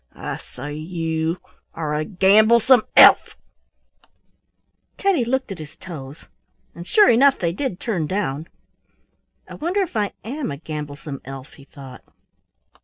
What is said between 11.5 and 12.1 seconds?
he thought.